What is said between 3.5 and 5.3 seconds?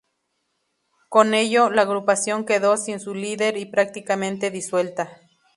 y prácticamente disuelta.